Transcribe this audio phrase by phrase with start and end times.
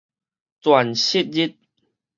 [0.61, 1.57] 全蝕日